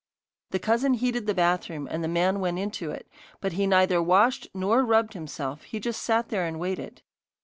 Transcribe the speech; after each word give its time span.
The 0.49 0.57
cousin 0.57 0.95
heated 0.95 1.27
the 1.27 1.35
bathroom, 1.35 1.87
and 1.91 2.03
the 2.03 2.07
man 2.07 2.39
went 2.39 2.57
into 2.57 2.89
it, 2.89 3.07
but 3.39 3.53
he 3.53 3.67
neither 3.67 4.01
washed 4.01 4.47
nor 4.51 4.83
rubbed 4.83 5.13
himself, 5.13 5.61
he 5.61 5.79
just 5.79 6.01
sat 6.01 6.29
there 6.29 6.47
and 6.47 6.59
waited. 6.59 7.03